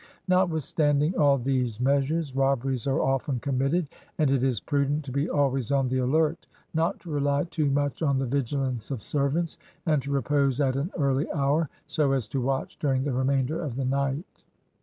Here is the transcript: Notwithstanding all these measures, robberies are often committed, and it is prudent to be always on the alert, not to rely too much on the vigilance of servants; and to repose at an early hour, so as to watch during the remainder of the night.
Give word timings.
Notwithstanding 0.27 1.15
all 1.15 1.37
these 1.37 1.79
measures, 1.79 2.35
robberies 2.35 2.87
are 2.87 2.99
often 3.01 3.39
committed, 3.39 3.87
and 4.17 4.31
it 4.31 4.43
is 4.43 4.59
prudent 4.59 5.05
to 5.05 5.11
be 5.11 5.29
always 5.29 5.71
on 5.71 5.89
the 5.89 5.99
alert, 5.99 6.47
not 6.73 6.99
to 7.01 7.11
rely 7.11 7.43
too 7.43 7.69
much 7.69 8.01
on 8.01 8.17
the 8.17 8.25
vigilance 8.25 8.89
of 8.89 9.03
servants; 9.03 9.59
and 9.85 10.01
to 10.01 10.09
repose 10.09 10.59
at 10.59 10.75
an 10.75 10.89
early 10.97 11.31
hour, 11.33 11.69
so 11.85 12.13
as 12.13 12.27
to 12.29 12.41
watch 12.41 12.79
during 12.79 13.03
the 13.03 13.13
remainder 13.13 13.61
of 13.61 13.75
the 13.75 13.85
night. 13.85 14.43